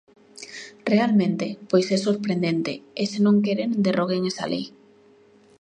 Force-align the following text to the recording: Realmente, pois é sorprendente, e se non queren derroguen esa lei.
Realmente, 0.91 1.47
pois 1.69 1.85
é 1.95 1.97
sorprendente, 2.07 2.73
e 3.01 3.03
se 3.11 3.19
non 3.25 3.35
queren 3.45 3.69
derroguen 3.85 4.21
esa 4.31 4.45
lei. 4.53 4.65